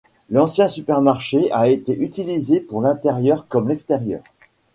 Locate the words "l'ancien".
0.31-0.67